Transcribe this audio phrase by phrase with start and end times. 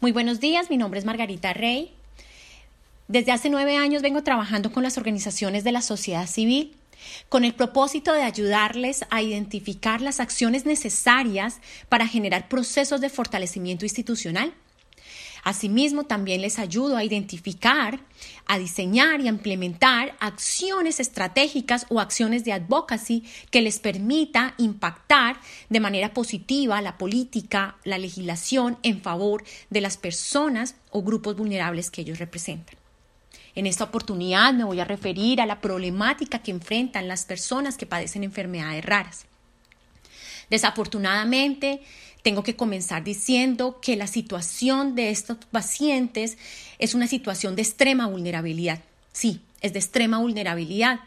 [0.00, 1.90] Muy buenos días, mi nombre es Margarita Rey.
[3.08, 6.76] Desde hace nueve años vengo trabajando con las organizaciones de la sociedad civil
[7.28, 11.58] con el propósito de ayudarles a identificar las acciones necesarias
[11.88, 14.54] para generar procesos de fortalecimiento institucional.
[15.44, 18.00] Asimismo, también les ayudo a identificar,
[18.46, 25.40] a diseñar y a implementar acciones estratégicas o acciones de advocacy que les permita impactar
[25.68, 31.90] de manera positiva la política, la legislación en favor de las personas o grupos vulnerables
[31.90, 32.76] que ellos representan.
[33.54, 37.86] En esta oportunidad me voy a referir a la problemática que enfrentan las personas que
[37.86, 39.27] padecen enfermedades raras.
[40.50, 41.82] Desafortunadamente,
[42.22, 46.36] tengo que comenzar diciendo que la situación de estos pacientes
[46.78, 48.80] es una situación de extrema vulnerabilidad.
[49.12, 51.00] Sí, es de extrema vulnerabilidad,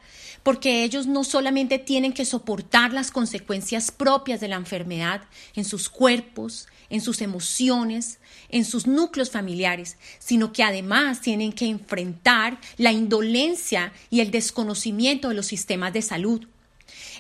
[0.44, 5.22] porque ellos no solamente tienen que soportar las consecuencias propias de la enfermedad
[5.56, 11.66] en sus cuerpos, en sus emociones, en sus núcleos familiares, sino que además tienen que
[11.66, 16.48] enfrentar la indolencia y el desconocimiento de los sistemas de salud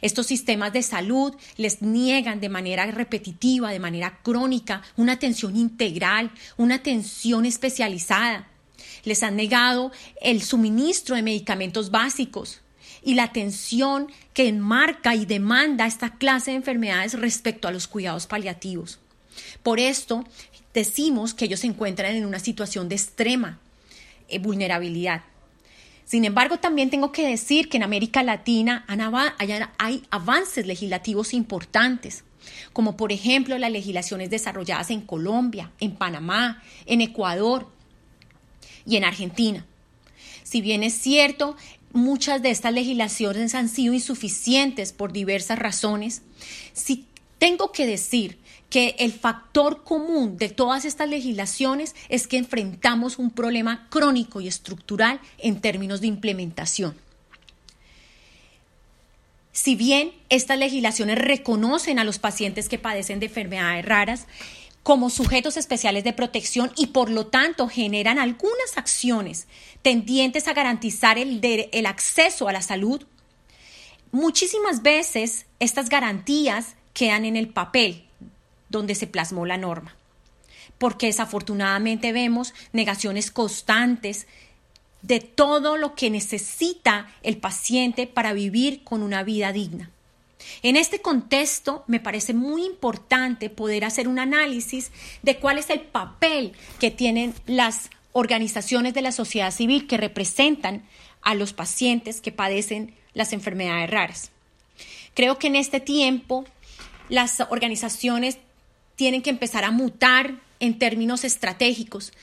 [0.01, 6.31] estos sistemas de salud les niegan de manera repetitiva, de manera crónica, una atención integral,
[6.57, 8.47] una atención especializada.
[9.03, 12.61] Les han negado el suministro de medicamentos básicos
[13.03, 18.27] y la atención que enmarca y demanda esta clase de enfermedades respecto a los cuidados
[18.27, 18.99] paliativos.
[19.63, 20.25] Por esto
[20.73, 23.59] decimos que ellos se encuentran en una situación de extrema
[24.27, 25.23] eh, vulnerabilidad.
[26.11, 28.83] Sin embargo, también tengo que decir que en América Latina
[29.77, 32.25] hay avances legislativos importantes,
[32.73, 37.71] como por ejemplo las legislaciones desarrolladas en Colombia, en Panamá, en Ecuador
[38.85, 39.65] y en Argentina.
[40.43, 41.55] Si bien es cierto,
[41.93, 46.23] muchas de estas legislaciones han sido insuficientes por diversas razones,
[47.41, 48.37] tengo que decir
[48.69, 54.47] que el factor común de todas estas legislaciones es que enfrentamos un problema crónico y
[54.47, 56.95] estructural en términos de implementación.
[59.53, 64.27] Si bien estas legislaciones reconocen a los pacientes que padecen de enfermedades raras
[64.83, 69.47] como sujetos especiales de protección y por lo tanto generan algunas acciones
[69.81, 73.03] tendientes a garantizar el, el acceso a la salud,
[74.11, 78.05] muchísimas veces estas garantías quedan en el papel
[78.69, 79.95] donde se plasmó la norma.
[80.77, 84.27] Porque desafortunadamente vemos negaciones constantes
[85.01, 89.89] de todo lo que necesita el paciente para vivir con una vida digna.
[90.63, 94.91] En este contexto, me parece muy importante poder hacer un análisis
[95.21, 100.83] de cuál es el papel que tienen las organizaciones de la sociedad civil que representan
[101.21, 104.31] a los pacientes que padecen las enfermedades raras.
[105.13, 106.45] Creo que en este tiempo
[107.09, 108.37] las organizaciones
[108.95, 112.13] tienen que empezar a mutar en términos estratégicos.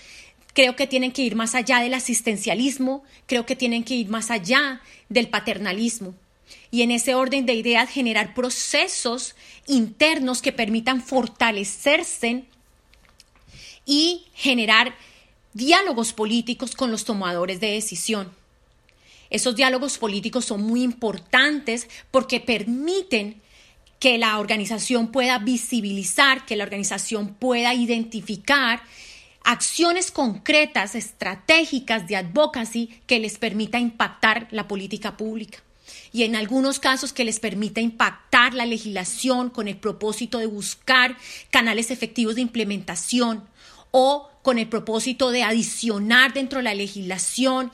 [0.55, 4.31] Creo que tienen que ir más allá del asistencialismo, creo que tienen que ir más
[4.31, 6.15] allá del paternalismo.
[6.71, 9.35] Y en ese orden de ideas generar procesos
[9.67, 12.45] internos que permitan fortalecerse
[13.85, 14.95] y generar
[15.53, 18.33] diálogos políticos con los tomadores de decisión.
[19.31, 23.41] Esos diálogos políticos son muy importantes porque permiten
[23.99, 28.83] que la organización pueda visibilizar, que la organización pueda identificar
[29.45, 35.63] acciones concretas, estratégicas de advocacy que les permita impactar la política pública.
[36.13, 41.17] Y en algunos casos que les permita impactar la legislación con el propósito de buscar
[41.51, 43.45] canales efectivos de implementación
[43.91, 47.73] o con el propósito de adicionar dentro de la legislación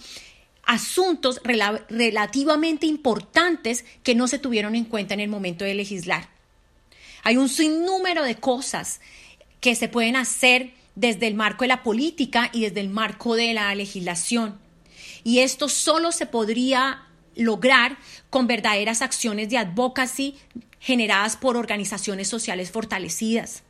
[0.67, 6.29] asuntos relativamente importantes que no se tuvieron en cuenta en el momento de legislar.
[7.23, 9.01] Hay un sinnúmero de cosas
[9.61, 13.55] que se pueden hacer desde el marco de la política y desde el marco de
[13.55, 14.59] la legislación.
[15.25, 17.99] Y esto solo se podría lograr
[18.31, 20.37] con verdaderas acciones de advocacy
[20.79, 23.63] generadas por organizaciones sociales fortalecidas.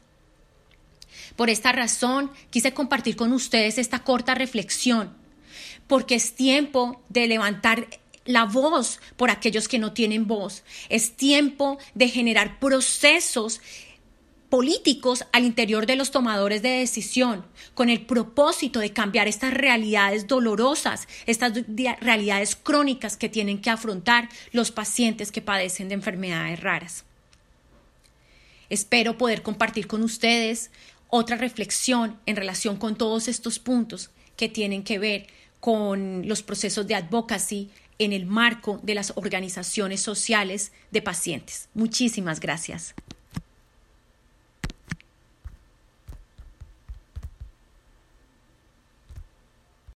[1.36, 5.23] Por esta razón, quise compartir con ustedes esta corta reflexión
[5.86, 7.88] porque es tiempo de levantar
[8.24, 10.62] la voz por aquellos que no tienen voz.
[10.88, 13.60] Es tiempo de generar procesos
[14.48, 17.44] políticos al interior de los tomadores de decisión,
[17.74, 21.54] con el propósito de cambiar estas realidades dolorosas, estas
[22.00, 27.04] realidades crónicas que tienen que afrontar los pacientes que padecen de enfermedades raras.
[28.70, 30.70] Espero poder compartir con ustedes
[31.08, 35.26] otra reflexión en relación con todos estos puntos que tienen que ver
[35.64, 41.70] con los procesos de advocacy en el marco de las organizaciones sociales de pacientes.
[41.72, 42.94] Muchísimas gracias.